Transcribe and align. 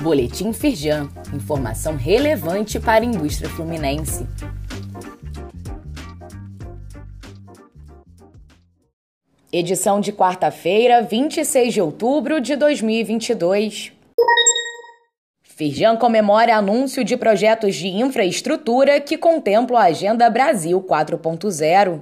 Boletim 0.00 0.50
Firjan. 0.54 1.10
Informação 1.34 1.94
relevante 1.94 2.80
para 2.80 3.04
a 3.04 3.06
indústria 3.06 3.50
fluminense. 3.50 4.26
Edição 9.52 10.00
de 10.00 10.10
quarta-feira, 10.10 11.02
26 11.02 11.74
de 11.74 11.82
outubro 11.82 12.40
de 12.40 12.56
2022. 12.56 13.92
Firjan 15.42 15.96
comemora 15.96 16.56
anúncio 16.56 17.04
de 17.04 17.18
projetos 17.18 17.74
de 17.74 17.88
infraestrutura 17.88 19.00
que 19.00 19.18
contemplam 19.18 19.78
a 19.78 19.84
Agenda 19.84 20.30
Brasil 20.30 20.80
4.0. 20.80 22.00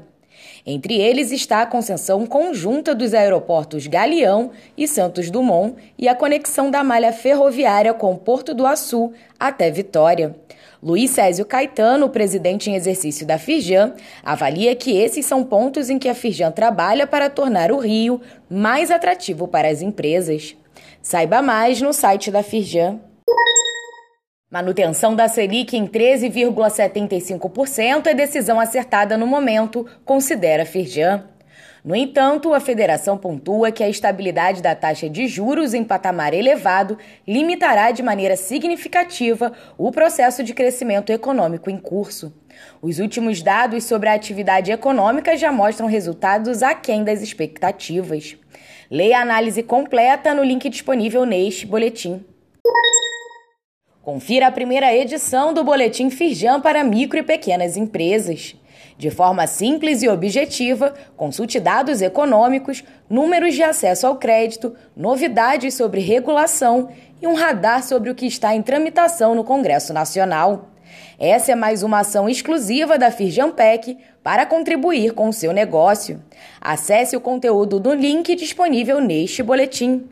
Entre 0.67 1.01
eles 1.01 1.33
está 1.33 1.63
a 1.63 1.67
concessão 1.67 2.27
conjunta 2.27 2.95
dos 2.95 3.15
aeroportos 3.15 3.87
Galeão 3.87 4.51
e 4.77 4.87
Santos 4.87 5.31
Dumont 5.31 5.77
e 5.99 6.09
a 6.09 6.15
conexão 6.15 6.71
da 6.71 6.85
malha 6.85 7.13
ferroviária 7.13 7.95
com 7.95 8.17
Porto 8.17 8.55
do 8.55 8.67
Açu 8.67 9.13
até 9.39 9.71
Vitória. 9.71 10.37
Luiz 10.83 11.11
Césio 11.11 11.45
Caetano, 11.45 12.09
presidente 12.09 12.71
em 12.71 12.77
exercício 12.77 13.27
da 13.27 13.37
Firjan, 13.37 13.95
avalia 14.23 14.77
que 14.77 14.97
esses 14.97 15.27
são 15.27 15.43
pontos 15.43 15.91
em 15.91 15.99
que 15.99 16.09
a 16.09 16.15
Firjan 16.15 16.53
trabalha 16.53 17.07
para 17.07 17.29
tornar 17.29 17.73
o 17.73 17.79
Rio 17.79 18.21
mais 18.49 18.91
atrativo 18.91 19.49
para 19.49 19.69
as 19.69 19.83
empresas. 19.83 20.57
Saiba 21.03 21.43
mais 21.43 21.81
no 21.83 21.93
site 21.93 22.31
da 22.31 22.43
Firjan. 22.43 23.01
Manutenção 24.51 25.15
da 25.15 25.29
Selic 25.29 25.77
em 25.77 25.87
13,75% 25.87 28.07
é 28.07 28.15
decisão 28.15 28.59
acertada 28.59 29.19
no 29.19 29.27
momento, 29.27 29.85
considera 30.07 30.65
Firjan. 30.65 31.25
No 31.85 31.95
entanto, 31.95 32.55
a 32.55 32.61
federação 32.61 33.19
pontua 33.19 33.71
que 33.71 33.85
a 33.85 33.91
estabilidade 33.91 34.63
da 34.63 34.75
taxa 34.75 35.07
de 35.07 35.27
juros 35.27 35.75
em 35.75 35.85
patamar 35.85 36.33
elevado 36.33 36.97
limitará 37.27 37.91
de 37.91 38.03
maneira 38.03 38.37
significativa 38.37 39.53
o 39.77 39.93
processo 39.93 40.43
de 40.43 40.55
crescimento 40.55 41.11
econômico 41.11 41.69
em 41.69 41.77
curso. 41.77 42.33
Os 42.81 43.01
últimos 43.01 43.43
dados 43.43 43.85
sobre 43.85 44.09
a 44.09 44.15
atividade 44.15 44.73
econômica 44.73 45.37
já 45.37 45.53
mostram 45.53 45.87
resultados 45.87 46.63
aquém 46.63 47.05
das 47.05 47.21
expectativas. 47.21 48.35
Leia 48.91 49.19
a 49.19 49.23
análise 49.23 49.63
completa 49.63 50.33
no 50.33 50.43
link 50.43 50.71
disponível 50.71 51.27
neste 51.27 51.67
boletim. 51.67 52.25
Confira 54.09 54.47
a 54.47 54.51
primeira 54.51 54.91
edição 54.97 55.53
do 55.53 55.63
Boletim 55.63 56.09
Firjan 56.09 56.63
para 56.63 56.83
micro 56.83 57.19
e 57.19 57.23
pequenas 57.23 57.77
empresas. 57.77 58.57
De 58.97 59.11
forma 59.11 59.47
simples 59.47 60.03
e 60.03 60.09
objetiva, 60.09 60.95
consulte 61.15 61.61
dados 61.61 62.01
econômicos, 62.01 62.83
números 63.11 63.55
de 63.55 63.63
acesso 63.63 64.07
ao 64.07 64.17
crédito, 64.17 64.75
novidades 64.97 65.75
sobre 65.75 66.01
regulação 66.01 66.89
e 67.21 67.27
um 67.27 67.35
radar 67.35 67.83
sobre 67.83 68.09
o 68.09 68.15
que 68.15 68.25
está 68.25 68.55
em 68.55 68.63
tramitação 68.63 69.35
no 69.35 69.45
Congresso 69.45 69.93
Nacional. 69.93 70.71
Essa 71.19 71.53
é 71.53 71.55
mais 71.55 71.83
uma 71.83 72.01
ação 72.01 72.31
exclusiva 72.31 72.97
da 72.97 73.11
Firjanpec 73.11 73.99
para 74.23 74.47
contribuir 74.47 75.13
com 75.13 75.29
o 75.29 75.35
seu 75.35 75.53
negócio. 75.53 76.23
Acesse 76.59 77.15
o 77.15 77.21
conteúdo 77.21 77.79
do 77.79 77.93
link 77.93 78.35
disponível 78.35 79.03
neste 79.03 79.43
boletim. 79.43 80.09